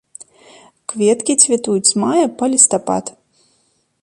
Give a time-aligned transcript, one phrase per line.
[0.93, 3.05] Кветкі цвітуць з мая па лістапад.